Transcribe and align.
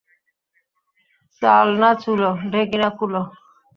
চাল 1.41 1.67
না 1.81 1.89
চুলো, 2.01 2.29
ঢেঁকি 2.51 2.77
না 2.83 2.89
কুলো। 2.97 3.21